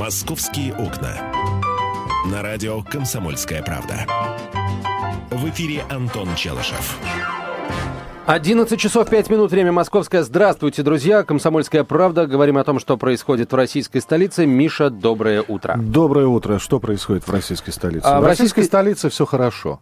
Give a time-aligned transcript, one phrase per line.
[0.00, 1.12] «Московские окна».
[2.32, 4.06] На радио «Комсомольская правда».
[5.30, 6.98] В эфире Антон Челышев.
[8.24, 10.22] 11 часов 5 минут, время московское.
[10.22, 11.22] Здравствуйте, друзья.
[11.22, 12.26] Комсомольская правда.
[12.26, 14.46] Говорим о том, что происходит в российской столице.
[14.46, 15.76] Миша, доброе утро.
[15.76, 16.58] Доброе утро.
[16.58, 18.04] Что происходит в российской столице?
[18.06, 19.80] А, в российской российской- столице все хорошо.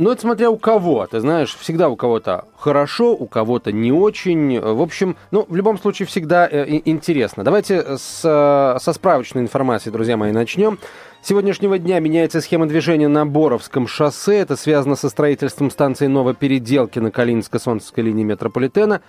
[0.00, 1.06] Ну, это смотря у кого.
[1.06, 4.58] Ты знаешь, всегда у кого-то хорошо, у кого-то не очень.
[4.58, 7.44] В общем, ну, в любом случае, всегда э, интересно.
[7.44, 10.78] Давайте с, э, со справочной информацией, друзья мои, начнем.
[11.22, 14.38] Сегодняшнего дня меняется схема движения на Боровском шоссе.
[14.38, 19.02] Это связано со строительством станции Новопеределки на Калининско-Солнцевской линии метрополитена.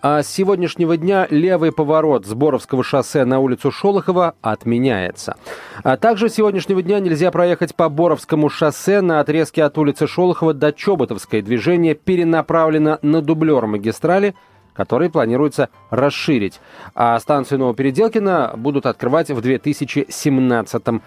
[0.00, 5.36] А с сегодняшнего дня левый поворот с Боровского шоссе на улицу Шолохова отменяется.
[5.82, 10.54] А также с сегодняшнего дня нельзя проехать по Боровскому шоссе на отрезке от улицы Шолохова
[10.54, 11.42] до Чоботовской.
[11.42, 14.36] Движение перенаправлено на дублер магистрали,
[14.72, 16.60] который планируется расширить.
[16.94, 21.02] А станцию Новопеределкина будут открывать в 2017 году.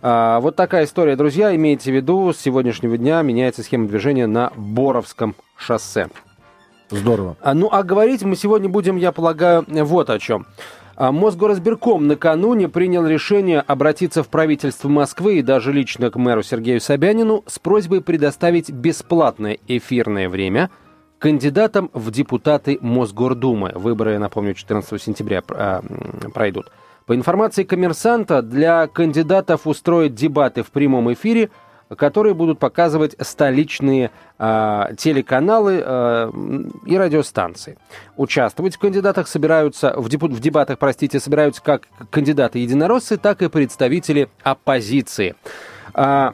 [0.00, 1.54] А, вот такая история, друзья.
[1.54, 6.08] Имейте в виду, с сегодняшнего дня меняется схема движения на Боровском шоссе.
[6.90, 7.36] Здорово.
[7.40, 10.46] А, Ну, а говорить мы сегодня будем, я полагаю, вот о чем.
[10.94, 16.80] А, Мосгорразбирком накануне принял решение обратиться в правительство Москвы и даже лично к мэру Сергею
[16.80, 20.70] Собянину с просьбой предоставить бесплатное эфирное время
[21.18, 23.72] кандидатам в депутаты Мосгордумы.
[23.74, 25.82] Выборы, напомню, 14 сентября а,
[26.34, 26.70] пройдут.
[27.12, 31.50] По информации коммерсанта, для кандидатов устроят дебаты в прямом эфире,
[31.94, 37.76] которые будут показывать столичные а, телеканалы м, и радиостанции.
[38.16, 44.30] Участвовать в кандидатах собираются, в, депу- в дебатах, простите, собираются как кандидаты-единороссы, так и представители
[44.42, 45.34] оппозиции.
[45.92, 46.32] А,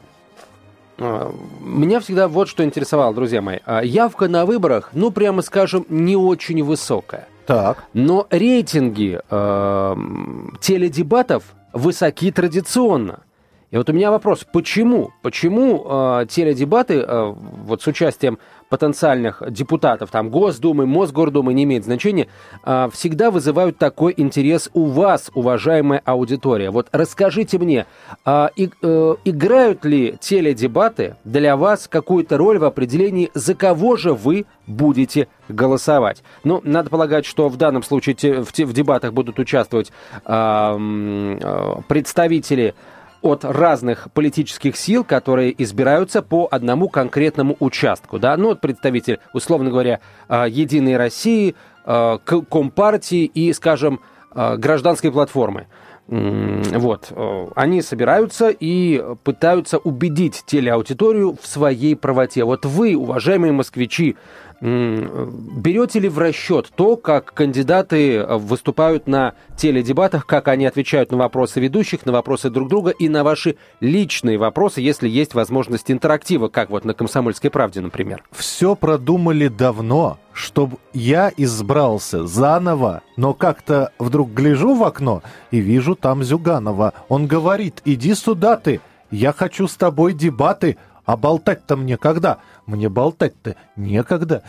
[0.97, 3.59] а, Меня всегда вот что интересовало, друзья мои.
[3.65, 7.27] А, Явка на выборах, ну, прямо скажем, не очень высокая.
[7.49, 7.83] Так.
[7.93, 13.23] Но рейтинги эм, теледебатов высоки традиционно.
[13.71, 15.09] И вот у меня вопрос, почему?
[15.23, 17.33] Почему э, теледебаты э,
[17.65, 18.37] вот с участием
[18.69, 22.27] потенциальных депутатов, там, Госдумы, Мосгордумы, не имеет значения,
[22.63, 26.69] э, всегда вызывают такой интерес у вас, уважаемая аудитория?
[26.69, 27.85] Вот расскажите мне,
[28.23, 34.45] а, э, играют ли теледебаты для вас какую-то роль в определении, за кого же вы
[34.67, 36.23] будете голосовать?
[36.43, 39.91] Ну, надо полагать, что в данном случае в, дебатах будут участвовать
[40.25, 42.75] а, а, представители
[43.21, 48.19] от разных политических сил, которые избираются по одному конкретному участку.
[48.19, 48.37] Да?
[48.37, 53.99] Ну, вот представитель, условно говоря, а, Единой России, а, Компартии и, скажем,
[54.31, 55.67] а, гражданской платформы.
[56.09, 57.11] Вот.
[57.11, 62.43] э, Они собираются и пытаются убедить телеаудиторию в своей правоте.
[62.45, 64.17] Вот вы, уважаемые москвичи,
[64.61, 71.17] берете ли в расчет то, как кандидаты э, выступают на теледебатах, как они отвечают на
[71.17, 76.49] вопросы ведущих, на вопросы друг друга и на ваши личные вопросы, если есть возможность интерактива,
[76.49, 78.23] как вот на «Комсомольской правде», например?
[78.31, 85.95] Все продумали давно, чтобы я избрался заново, но как-то вдруг гляжу в окно и вижу
[85.95, 86.93] там Зюганова.
[87.07, 88.81] Он говорит, иди сюда ты,
[89.11, 92.37] я хочу с тобой дебаты, а болтать-то мне когда?
[92.69, 94.43] Мне болтать-то некогда.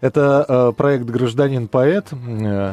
[0.00, 2.72] Это э, проект «Гражданин-поэт», э,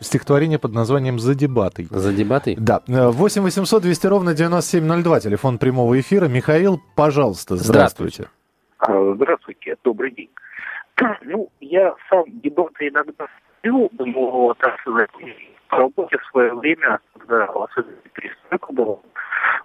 [0.00, 1.86] стихотворение под названием «За дебаты».
[1.90, 2.56] За дебаты?
[2.58, 6.28] Да, э, 8 800 200 ровно 9702, телефон прямого эфира.
[6.28, 8.24] Михаил, пожалуйста, Здравствуйте.
[8.24, 8.30] здравствуйте.
[8.80, 10.30] А, Здравствуйте, добрый день.
[11.22, 13.26] Ну, я сам дебаты иногда
[13.62, 15.10] смотрю, но, так сказать,
[15.68, 18.72] по работе в свое время, когда особенно перестройка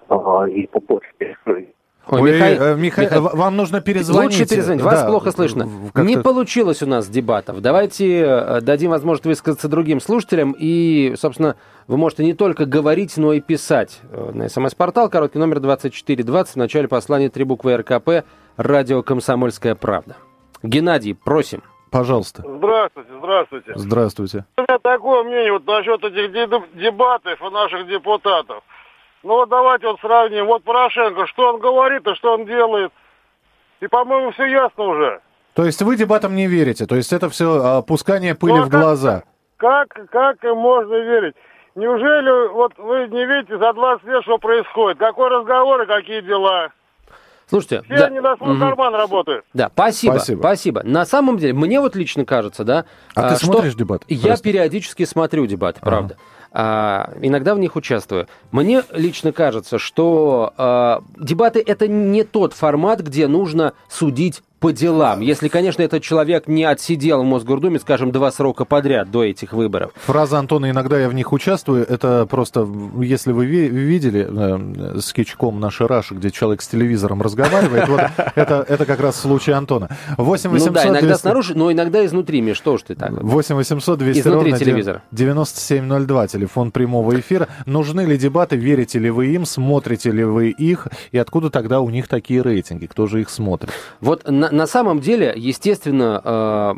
[0.08, 1.74] была, и по после перестройки,
[2.12, 4.38] Ой, Ой, Михаил- э, Миха- в- Вам нужно перезвонить.
[4.40, 4.84] Лучше перезвонить.
[4.84, 5.68] Вас Да, плохо слышно.
[5.96, 7.62] Не получилось у нас дебатов.
[7.62, 10.54] Давайте э, дадим возможность высказаться другим слушателям.
[10.60, 11.56] И, собственно,
[11.88, 15.10] вы можете не только говорить, но и писать э, на смс-портал.
[15.10, 16.54] Короткий номер 2420.
[16.54, 18.26] В начале послания три буквы РКП.
[18.58, 20.18] Радио «Комсомольская правда».
[20.62, 21.64] Геннадий, просим.
[21.90, 22.44] Пожалуйста.
[22.48, 23.72] Здравствуйте, здравствуйте.
[23.76, 24.46] Здравствуйте.
[24.58, 28.64] У меня такое мнение вот насчет этих де- дебатов и наших депутатов.
[29.24, 30.48] Ну вот давайте вот сравним.
[30.48, 32.92] Вот Порошенко, что он говорит и что он делает.
[33.80, 35.22] И, по-моему, все ясно уже.
[35.54, 36.86] То есть вы дебатам не верите?
[36.86, 39.24] То есть это все опускание пыли Ну, а в как- глаза?
[39.58, 41.36] Как, как им можно верить?
[41.76, 44.98] Неужели вот вы не видите за 20 лет, что происходит?
[44.98, 46.70] Какой разговор и какие дела?
[47.48, 48.60] Слушайте, Все да, они на свой мгм.
[48.62, 49.44] карман работают.
[49.54, 50.40] Да, спасибо, Спасибо.
[50.40, 50.82] спасибо.
[50.84, 52.86] На самом деле, мне вот лично кажется, да...
[53.14, 54.06] А ты что смотришь дебаты?
[54.08, 54.44] Я Просто.
[54.46, 56.16] периодически смотрю дебаты, правда.
[56.54, 58.28] А, иногда в них участвую.
[58.52, 65.22] Мне лично кажется, что а, дебаты это не тот формат, где нужно судить по делам.
[65.22, 69.92] Если, конечно, этот человек не отсидел в Мосгордуме, скажем, два срока подряд до этих выборов.
[70.06, 72.68] Фраза Антона «иногда я в них участвую»— это просто,
[73.00, 78.02] если вы видели э, скетчком «Наша Раша», где человек с телевизором разговаривает, вот
[78.36, 79.90] это, это как раз случай Антона.
[80.18, 81.22] 8 800 ну да, иногда 200...
[81.22, 83.12] снаружи, но иногда изнутри, Миш, что ж ты так?
[83.12, 85.02] 8 800 200 Изнутри ровно телевизора.
[85.12, 87.48] 9702, телефон прямого эфира.
[87.66, 91.90] Нужны ли дебаты, верите ли вы им, смотрите ли вы их, и откуда тогда у
[91.90, 93.72] них такие рейтинги, кто же их смотрит?
[94.02, 96.74] Вот на, на самом деле, естественно, э,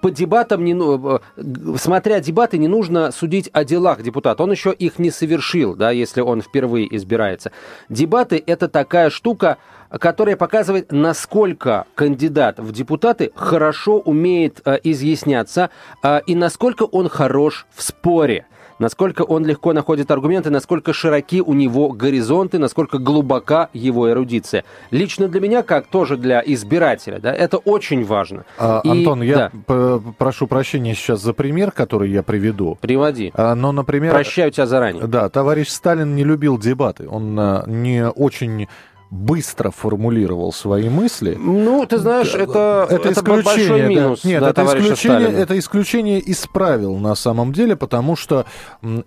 [0.00, 4.42] по дебатам, не, ну, э, смотря дебаты, не нужно судить о делах депутата.
[4.42, 7.52] Он еще их не совершил, да, если он впервые избирается.
[7.88, 9.58] Дебаты– это такая штука,
[9.90, 15.70] которая показывает, насколько кандидат в депутаты хорошо умеет э, изъясняться
[16.02, 18.46] э, и насколько он хорош в споре
[18.82, 24.64] насколько он легко находит аргументы, насколько широки у него горизонты, насколько глубока его эрудиция.
[24.90, 28.44] Лично для меня, как тоже для избирателя, да, это очень важно.
[28.58, 30.00] А, И, Антон, я да.
[30.18, 32.76] прошу прощения сейчас за пример, который я приведу.
[32.80, 33.32] Приводи.
[33.34, 34.12] А, но, например...
[34.12, 35.06] Прощаю тебя заранее.
[35.06, 37.08] Да, товарищ Сталин не любил дебаты.
[37.08, 38.68] Он а, не очень
[39.12, 41.36] быстро формулировал свои мысли.
[41.38, 44.22] Ну, ты знаешь, это, это, это большой минус.
[44.22, 44.28] Да.
[44.28, 48.46] Нет, да, это, исключение, это исключение исправил на самом деле, потому что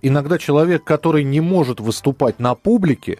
[0.03, 3.19] иногда человек, который не может выступать на публике,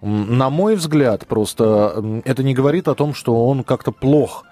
[0.00, 4.44] на мой взгляд, просто это не говорит о том, что он как-то плох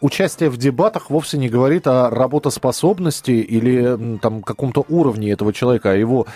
[0.00, 5.94] участие в дебатах вовсе не говорит о работоспособности или там каком-то уровне этого человека, а
[5.94, 6.26] его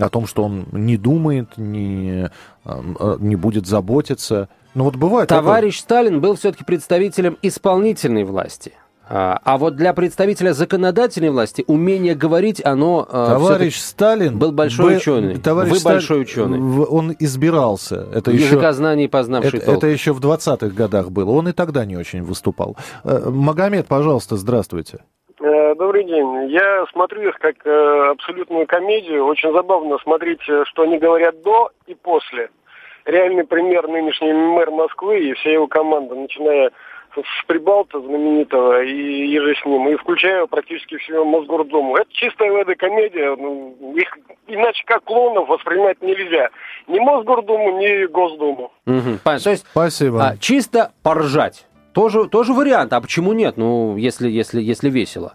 [0.00, 2.30] о том, что он не думает, не,
[2.64, 4.48] э, не будет заботиться.
[4.74, 5.28] Ну вот бывает.
[5.28, 5.84] Товарищ такое.
[5.84, 8.72] Сталин был все-таки представителем исполнительной власти.
[9.08, 13.06] А, а вот для представителя законодательной власти умение говорить, оно...
[13.10, 14.38] А, товарищ Сталин...
[14.38, 15.38] Был большой был, ученый.
[15.38, 16.86] Товарищ Вы Сталин, большой ученый.
[16.86, 18.08] Он избирался.
[18.14, 21.30] Это Языкознаний познавший это, это еще в 20-х годах было.
[21.32, 22.76] Он и тогда не очень выступал.
[23.04, 25.00] Э, Магомед, пожалуйста, здравствуйте.
[25.38, 26.48] Э, добрый день.
[26.50, 29.26] Я смотрю их как э, абсолютную комедию.
[29.26, 32.48] Очень забавно смотреть, что они говорят до и после.
[33.04, 36.70] Реальный пример нынешний мэр Москвы и вся его команда, начиная
[37.22, 41.96] с Прибалта знаменитого и еже с ним, и включая практически всю Мосгордуму.
[41.96, 44.08] Это чистая леда-комедия, ну, их
[44.46, 46.50] иначе как клоунов воспринимать нельзя.
[46.88, 48.72] Ни Мосгордуму, ни Госдуму.
[48.86, 49.18] Угу.
[49.24, 50.26] То есть, Спасибо.
[50.26, 51.66] А, чисто поржать.
[51.92, 52.92] Тоже, тоже вариант.
[52.92, 53.56] А почему нет?
[53.56, 55.34] Ну, если, если, если весело.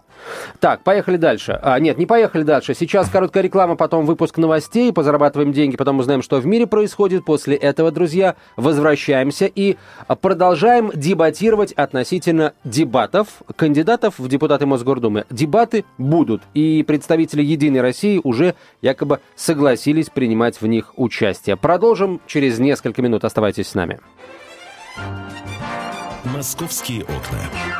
[0.60, 1.58] Так, поехали дальше.
[1.62, 2.74] А, нет, не поехали дальше.
[2.74, 7.24] Сейчас короткая реклама, потом выпуск новостей, позарабатываем деньги, потом узнаем, что в мире происходит.
[7.24, 9.76] После этого, друзья, возвращаемся и
[10.20, 15.24] продолжаем дебатировать относительно дебатов кандидатов в депутаты Мосгордумы.
[15.30, 21.56] Дебаты будут, и представители «Единой России» уже якобы согласились принимать в них участие.
[21.56, 23.24] Продолжим через несколько минут.
[23.24, 24.00] Оставайтесь с нами.
[26.24, 27.79] Московские окна.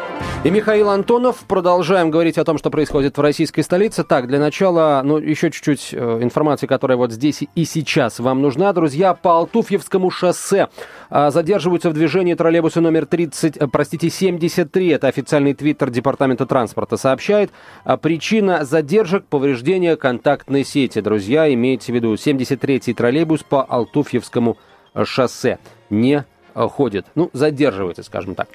[0.43, 1.43] И Михаил Антонов.
[1.47, 4.03] Продолжаем говорить о том, что происходит в российской столице.
[4.03, 8.73] Так, для начала, ну, еще чуть-чуть э, информации, которая вот здесь и сейчас вам нужна.
[8.73, 10.69] Друзья, по Алтуфьевскому шоссе
[11.11, 14.89] э, задерживаются в движении троллейбусы номер 30, э, простите, 73.
[14.89, 17.51] Это официальный твиттер Департамента транспорта сообщает.
[17.83, 21.01] А причина задержек– повреждения контактной сети.
[21.01, 24.57] Друзья, имейте в виду, 73-й троллейбус по Алтуфьевскому
[25.03, 25.59] шоссе.
[25.91, 28.47] Не ходит, ну, задерживается, скажем так.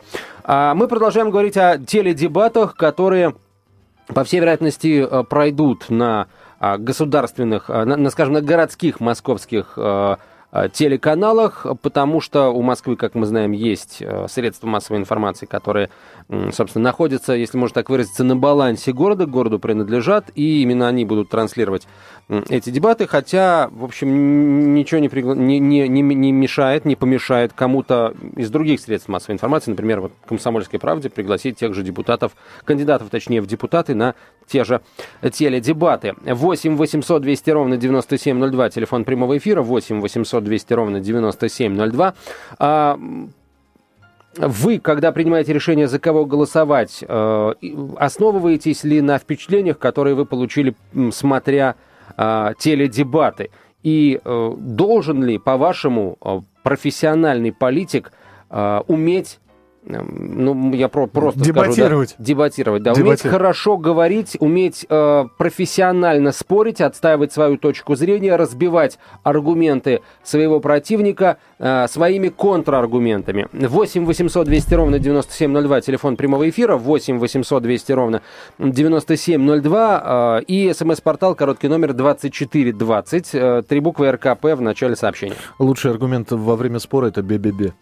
[0.45, 3.35] А мы продолжаем говорить о теледебатах, которые,
[4.09, 9.79] по всей вероятности, э, пройдут на а, государственных, э, на, на скажем, на городских московских
[10.73, 15.91] телеканалах, потому что у Москвы, как мы знаем, есть средства массовой информации, которые,
[16.53, 21.29] собственно, находятся, если можно так выразиться, на балансе города, городу принадлежат, и именно они будут
[21.29, 21.87] транслировать
[22.29, 25.35] эти дебаты, хотя, в общем, ничего не, пригла...
[25.35, 30.81] не, не, не мешает, не помешает кому-то из других средств массовой информации, например, вот «Комсомольской
[30.81, 32.33] правде» пригласить тех же депутатов,
[32.65, 34.15] кандидатов, точнее, в депутаты на
[34.49, 34.81] те же
[35.33, 36.15] теледебаты.
[36.25, 42.15] 8 800 200 ровно 9702, телефон прямого эфира, 8 800 200 ровно 9702.
[42.59, 42.99] А,
[44.39, 47.53] вы, когда принимаете решение, за кого голосовать, э,
[47.97, 50.75] основываетесь ли на впечатлениях, которые вы получили,
[51.11, 51.77] смотря
[52.17, 53.51] э, теледебаты.
[53.83, 58.13] И э, должен ли, по-вашему, э, профессиональный политик
[58.49, 59.41] уметь
[59.87, 62.11] ну, я про, просто Дебатировать.
[62.11, 68.37] скажу, да, дебатировать, да, уметь хорошо говорить, уметь э, профессионально спорить, отстаивать свою точку зрения,
[68.37, 73.49] разбивать аргументы своего противника э, своими контраргументами.
[73.53, 78.23] 8 800 200 ровно 9702, телефон прямого эфира, 8 800 200 ровно
[78.59, 85.37] 9702 э, и смс-портал, короткий номер 2420, э, три буквы РКП в начале сообщения.
[85.59, 87.73] Лучший аргумент во время спора это бе-бе-бе.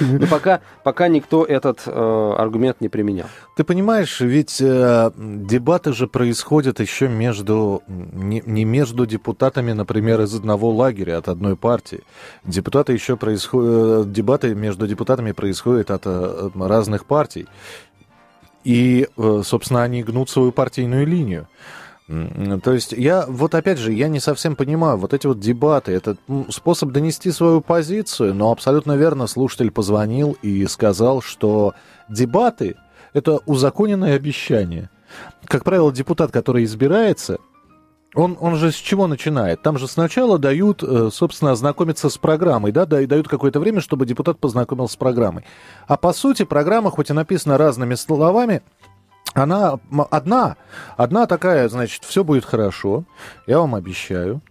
[0.00, 3.26] Но пока, пока никто этот э, аргумент не применял.
[3.56, 10.34] Ты понимаешь, ведь э, дебаты же происходят еще между, не, не между депутатами, например, из
[10.34, 12.00] одного лагеря, от одной партии.
[12.44, 17.46] Депутаты еще происходят, дебаты между депутатами происходят от э, разных партий.
[18.64, 21.48] И, э, собственно, они гнут свою партийную линию.
[22.08, 26.16] То есть я, вот опять же, я не совсем понимаю, вот эти вот дебаты, это
[26.50, 31.74] способ донести свою позицию, но абсолютно верно слушатель позвонил и сказал, что
[32.08, 32.76] дебаты–
[33.12, 34.90] это узаконенное обещание.
[35.44, 37.38] Как правило, депутат, который избирается,
[38.14, 39.62] он, он же с чего начинает?
[39.62, 44.04] Там же сначала дают, э, собственно, ознакомиться с программой, да, и дают какое-то время, чтобы
[44.04, 45.44] депутат познакомился с программой.
[45.86, 48.62] А по сути, программа, хоть и написана разными словами,
[49.34, 49.78] она
[50.10, 50.56] одна,
[50.96, 53.04] одна такая, значит, все будет хорошо,
[53.46, 54.42] я вам обещаю.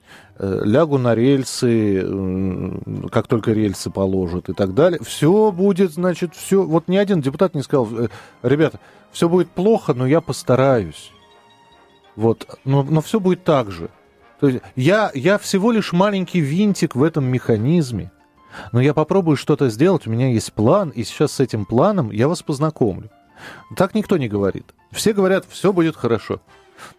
[0.44, 2.04] Э, лягу на рельсы,
[3.12, 5.00] как только рельсы положат и так далее.
[5.04, 6.64] Все будет, значит, все.
[6.64, 8.08] Вот ни один депутат не сказал, э,
[8.42, 8.80] ребята,
[9.12, 11.12] все будет плохо, но я постараюсь.
[12.16, 13.90] Вот, но, но все будет так же.
[14.40, 18.12] То есть я, я всего лишь маленький винтик в этом механизме.
[18.72, 22.28] Но я попробую что-то сделать, у меня есть план, и сейчас с этим планом я
[22.28, 23.12] вас познакомлю.
[23.76, 24.66] Так никто не говорит.
[24.92, 26.42] Все говорят, все будет хорошо.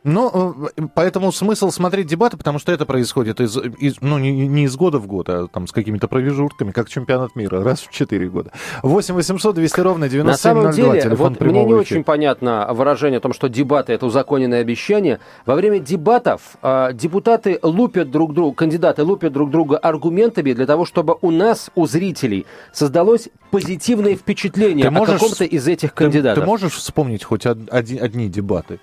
[0.04, 4.64] Но э, поэтому смысл смотреть дебаты, потому что это происходит из, из, ну, не, не
[4.64, 8.28] из года в год, а там с какими-то промежутками, как чемпионат мира, раз в 4
[8.28, 8.52] года.
[8.82, 13.20] 8 800 200 ровно 9702, На самом деле, вот мне не очень понятно выражение о
[13.20, 15.20] том, что дебаты– это узаконенное обещание.
[15.46, 20.84] Во время дебатов э, депутаты лупят друг друга, кандидаты лупят друг друга аргументами для того,
[20.84, 26.36] чтобы у нас, у зрителей, создалось позитивное впечатление ты о каком-то из этих кандидатов.
[26.36, 28.80] Ты, ты можешь вспомнить хоть од, одни, одни дебаты?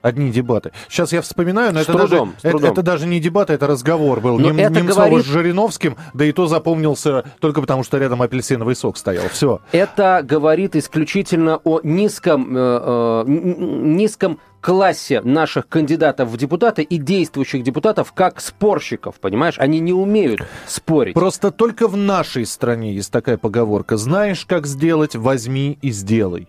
[0.00, 0.72] Одни дебаты.
[0.88, 4.20] Сейчас я вспоминаю, но с это, трудом, даже, это, это даже не дебаты, это разговор
[4.20, 4.38] был.
[4.38, 5.26] Нем, это Немцова говорит...
[5.26, 9.28] с Жириновским, да и то запомнился только потому, что рядом апельсиновый сок стоял.
[9.28, 9.60] Все.
[9.72, 17.62] Это говорит исключительно о низком, э, э, низком классе наших кандидатов в депутаты и действующих
[17.62, 19.54] депутатов как спорщиков, понимаешь?
[19.58, 21.14] Они не умеют спорить.
[21.14, 23.96] Просто только в нашей стране есть такая поговорка.
[23.96, 26.48] Знаешь, как сделать, возьми и сделай.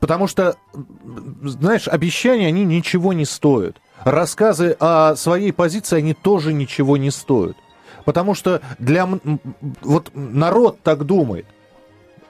[0.00, 0.56] Потому что,
[1.42, 3.76] знаешь, обещания, они ничего не стоят.
[4.04, 7.56] Рассказы о своей позиции, они тоже ничего не стоят.
[8.04, 9.08] Потому что для...
[9.82, 11.46] Вот народ так думает.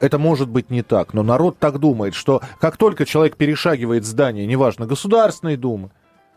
[0.00, 4.46] Это может быть не так, но народ так думает, что как только человек перешагивает здание,
[4.46, 5.90] неважно, Государственной Думы,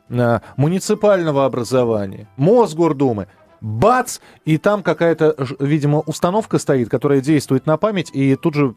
[0.10, 3.28] э, муниципального образования, Мосгордумы,
[3.62, 8.74] бац, и там какая-то, видимо, установка стоит, которая действует на память, и тут же,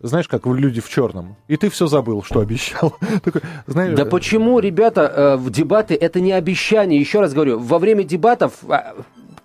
[0.00, 1.36] знаешь, как люди в черном.
[1.48, 2.94] И ты все забыл, что обещал.
[3.66, 7.00] да почему, ребята, э, в дебаты это не обещание?
[7.00, 8.94] Еще раз говорю, во время дебатов а,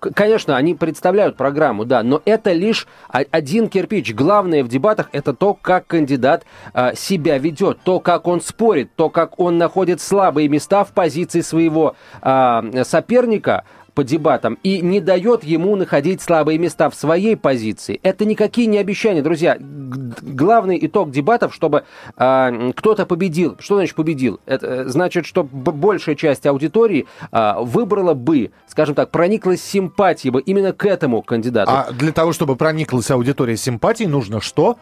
[0.01, 4.13] конечно, они представляют программу, да, но это лишь один кирпич.
[4.13, 6.43] Главное в дебатах это то, как кандидат
[6.73, 11.41] а, себя ведет, то, как он спорит, то, как он находит слабые места в позиции
[11.41, 17.99] своего а, соперника, по дебатам и не дает ему находить слабые места в своей позиции.
[18.03, 19.57] Это никакие не обещания, друзья.
[19.59, 21.83] Главный итог дебатов, чтобы
[22.17, 23.57] э, кто-то победил.
[23.59, 24.39] Что значит победил?
[24.45, 30.41] Это э, значит, что большая часть аудитории э, выбрала бы, скажем так, прониклась симпатией бы
[30.41, 31.71] именно к этому кандидату.
[31.71, 34.77] А для того, чтобы прониклась аудитория симпатией, нужно что?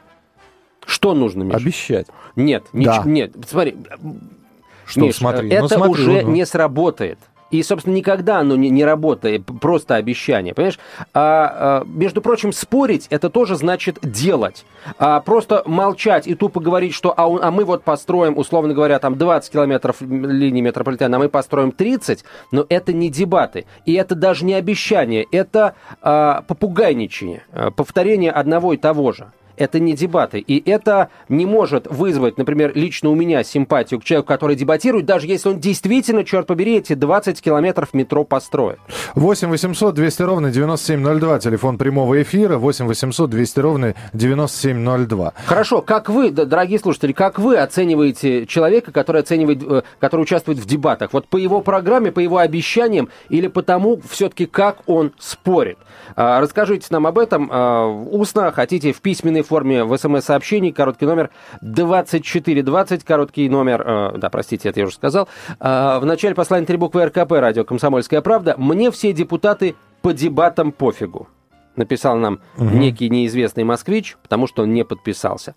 [0.86, 1.56] Что нужно, Миш?
[1.56, 2.08] Обещать.
[2.36, 3.04] Нет, да.
[3.06, 3.78] нет, смотри.
[4.86, 6.32] Что, Миш, смотри, это ну, смотри, уже ну.
[6.32, 7.20] не сработает.
[7.52, 10.80] И, собственно, никогда оно не, не работает, просто обещание, понимаешь?
[11.14, 14.66] А, а, между прочим, спорить это тоже значит делать.
[14.98, 19.18] А, просто молчать и тупо говорить, что а, а мы вот построим, условно говоря, там
[19.18, 23.66] 20 километров линии метрополитена, а мы построим 30, но это не дебаты.
[23.86, 29.80] И это даже не обещание, это а, попугайничание, а, повторение одного и того же это
[29.80, 30.40] не дебаты.
[30.40, 35.28] И это не может вызвать, например, лично у меня симпатию к человеку, который дебатирует, даже
[35.28, 38.80] если он действительно, черт побери, эти 20 километров метро построит.
[39.16, 45.34] 8 800 200 ровно 9702, телефон прямого эфира, 8 800 200 ровно 9702.
[45.46, 50.66] Хорошо, как вы, дорогие слушатели, как вы оцениваете человека, который оценивает, э, который участвует в
[50.66, 51.12] дебатах?
[51.12, 55.78] Вот по его программе, по его обещаниям или по тому, все-таки, как он спорит?
[56.16, 61.32] А, расскажите нам об этом а, устно, хотите в письменной форме в смс-сообщении, короткий номер
[61.62, 65.28] 2420, короткий номер, э, да, простите, это я уже сказал.
[65.60, 68.56] Э, в начале послания три буквы РКП, радио «Комсомольская правда».
[68.58, 71.28] Мне все депутаты по дебатам пофигу.
[71.76, 72.66] Написал нам угу.
[72.66, 75.56] некий неизвестный москвич, потому что он не подписался.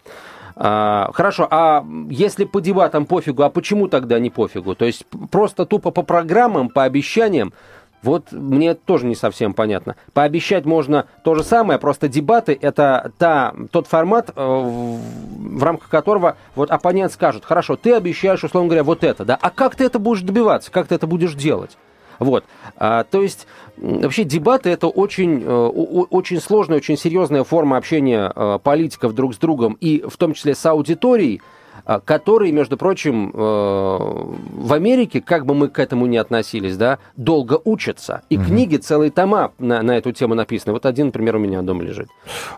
[0.55, 4.75] А, хорошо, а если по дебатам пофигу, а почему тогда не пофигу?
[4.75, 7.53] То есть просто тупо по программам, по обещаниям,
[8.03, 9.97] вот мне тоже не совсем понятно.
[10.13, 16.37] Пообещать можно то же самое, просто дебаты это та, тот формат, э, в рамках которого
[16.55, 19.99] вот оппонент скажет, хорошо, ты обещаешь, условно говоря, вот это, да, а как ты это
[19.99, 21.77] будешь добиваться, как ты это будешь делать?
[22.19, 22.45] Вот.
[22.77, 28.59] А, то есть вообще дебаты это очень, э, очень сложная, очень серьезная форма общения э,
[28.63, 31.43] политиков друг с другом и в том числе с аудиторией.
[31.85, 36.99] А, которые, между прочим, э, в Америке, как бы мы к этому ни относились, да,
[37.17, 38.23] долго учатся.
[38.31, 38.47] И угу.
[38.47, 40.73] книги, целые тома на, на эту тему написаны.
[40.73, 42.09] Вот один, например, у меня дома лежит.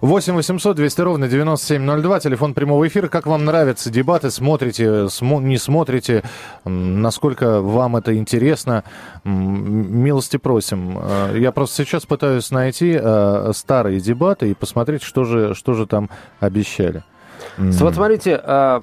[0.02, 3.08] 8 800 200 ровно 9702, телефон прямого эфира.
[3.08, 4.30] Как вам нравятся дебаты?
[4.30, 6.22] Смотрите, смо не смотрите?
[6.64, 8.84] Насколько вам это интересно?
[9.24, 10.98] Милости просим.
[10.98, 15.86] Э, я просто сейчас пытаюсь найти э, старые дебаты и посмотреть, что же, что же
[15.86, 17.04] там обещали.
[17.56, 17.70] Mm.
[17.80, 18.82] Вот смотрите, а,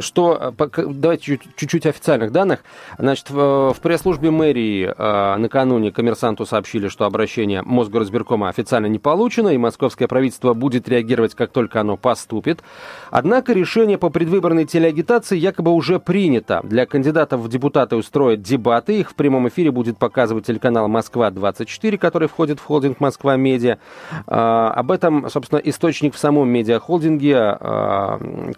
[0.00, 2.60] что, давайте чуть-чуть официальных данных.
[2.98, 9.58] Значит, в, пресс-службе мэрии а, накануне коммерсанту сообщили, что обращение Мосгорсберкома официально не получено, и
[9.58, 12.62] московское правительство будет реагировать, как только оно поступит.
[13.10, 16.60] Однако решение по предвыборной телеагитации якобы уже принято.
[16.62, 19.00] Для кандидатов в депутаты устроят дебаты.
[19.00, 23.78] Их в прямом эфире будет показывать телеканал «Москва-24», который входит в холдинг «Москва-медиа».
[24.26, 27.36] А, об этом, собственно, источник в самом медиахолдинге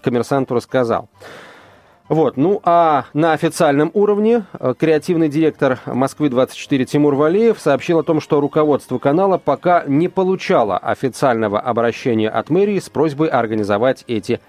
[0.02, 1.08] коммерсанту рассказал.
[2.08, 2.36] Вот.
[2.36, 8.40] Ну а на официальном уровне э, креативный директор Москвы-24 Тимур Валеев сообщил о том, что
[8.40, 14.40] руководство канала пока не получало официального обращения от мэрии с просьбой организовать эти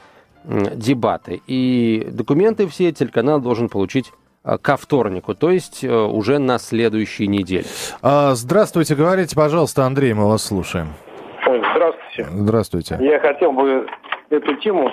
[0.43, 1.41] дебаты.
[1.45, 4.11] И документы все телеканал должен получить
[4.43, 7.65] э, ко вторнику, то есть э, уже на следующей неделе.
[8.01, 10.89] А, здравствуйте, говорите, пожалуйста, Андрей, мы вас слушаем.
[11.43, 12.27] Здравствуйте.
[12.31, 12.97] Здравствуйте.
[13.01, 13.85] Я хотел бы
[14.31, 14.91] эту тему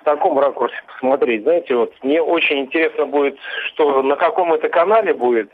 [0.00, 1.42] в таком ракурсе посмотреть.
[1.42, 5.50] Знаете, вот мне очень интересно будет, что на каком это канале будет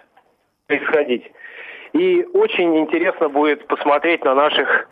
[0.66, 1.30] происходить.
[1.92, 4.88] И очень интересно будет посмотреть на наших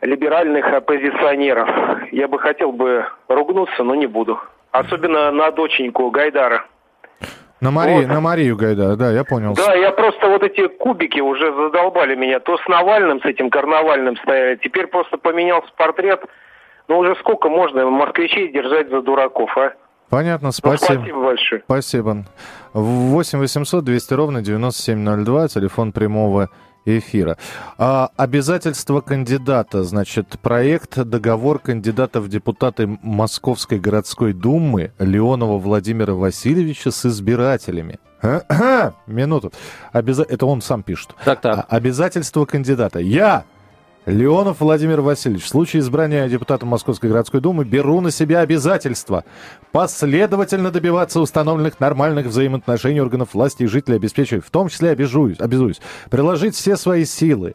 [0.00, 1.68] либеральных оппозиционеров.
[2.10, 4.40] Я бы хотел бы ругнуться, но не буду.
[4.72, 6.64] Особенно на доченьку Гайдара.
[7.60, 8.08] На, Марию, вот.
[8.08, 9.54] на Марию Гайдара, да, я понял.
[9.54, 12.40] Да, я просто вот эти кубики уже задолбали меня.
[12.40, 14.56] То с Навальным, с этим карнавальным стояли.
[14.56, 16.24] Теперь просто поменялся портрет–
[16.88, 19.72] ну уже сколько можно москвичей держать за дураков, а?
[20.10, 20.94] Понятно, спасибо.
[20.94, 21.62] Ну, спасибо большое.
[21.64, 22.24] Спасибо.
[22.74, 26.50] 8 800 200 ровно 9702, телефон прямого
[26.84, 27.36] эфира.
[27.78, 36.90] А, обязательства кандидата, значит, проект договор кандидата в депутаты Московской городской думы Леонова Владимира Васильевича
[36.90, 37.98] с избирателями.
[39.06, 39.52] Минуту.
[39.92, 40.24] Обяза...
[40.28, 41.14] Это он сам пишет.
[41.24, 41.58] Так, так.
[41.58, 42.98] А, обязательства кандидата.
[42.98, 43.44] Я,
[44.06, 49.24] Леонов Владимир Васильевич, в случае избрания депутата Московской городской думы беру на себя обязательство
[49.72, 55.80] последовательно добиваться установленных нормальных взаимоотношений органов власти и жителей, обеспечивать, в том числе обязуюсь, обязуюсь
[56.10, 57.54] приложить все свои силы,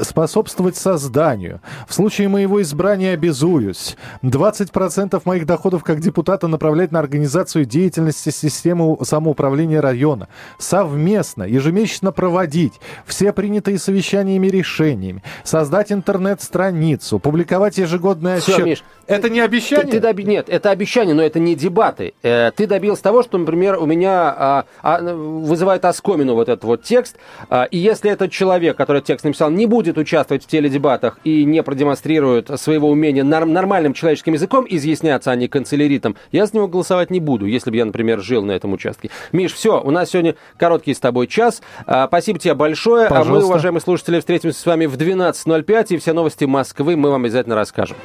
[0.00, 1.60] способствовать созданию.
[1.86, 8.98] В случае моего избрания обязуюсь 20% моих доходов как депутата направлять на организацию деятельности системы
[9.02, 10.26] самоуправления района,
[10.58, 18.54] совместно, ежемесячно проводить все принятые совещаниями решениями, создать создать интернет-страницу, публиковать ежегодный отчет.
[18.54, 19.86] Все, Миш, это не обещание?
[19.86, 20.24] Ты, ты доби...
[20.24, 22.14] Нет, это обещание, но это не дебаты.
[22.22, 26.82] Э, ты добился того, что, например, у меня а, а, вызывает оскомину вот этот вот
[26.82, 27.16] текст,
[27.50, 31.62] а, и если этот человек, который текст написал, не будет участвовать в теледебатах и не
[31.62, 37.10] продемонстрирует своего умения нар- нормальным человеческим языком изъясняться, а не канцеляритом, я с него голосовать
[37.10, 39.10] не буду, если бы я, например, жил на этом участке.
[39.32, 41.62] Миш, все, у нас сегодня короткий с тобой час.
[41.86, 43.08] А, спасибо тебе большое.
[43.08, 43.32] Пожалуйста.
[43.32, 45.73] А мы, уважаемые слушатели, встретимся с вами в 12.05.
[45.74, 47.96] 5, и все новости Москвы мы вам обязательно расскажем.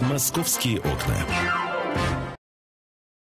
[0.00, 1.59] «Московские окна».